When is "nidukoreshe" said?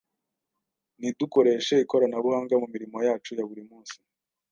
0.99-1.75